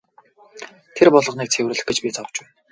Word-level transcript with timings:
Тэр 0.95 1.07
болгоныг 1.15 1.49
цэвэрлэх 1.53 1.85
гэж 1.87 1.97
би 2.01 2.09
зовж 2.15 2.35
байна. 2.41 2.55